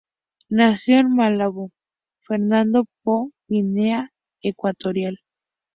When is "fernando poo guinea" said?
2.23-4.09